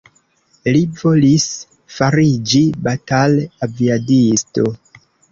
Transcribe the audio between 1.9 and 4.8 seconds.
fariĝi batal-aviadisto.